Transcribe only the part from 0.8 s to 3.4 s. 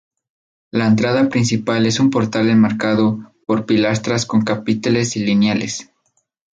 entrada principal es un portal enmarcado